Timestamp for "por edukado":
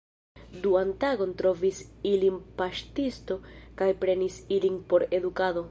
4.95-5.67